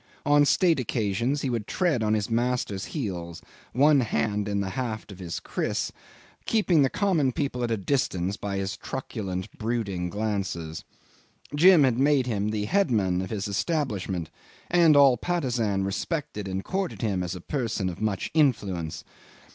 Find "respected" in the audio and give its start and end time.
15.85-16.47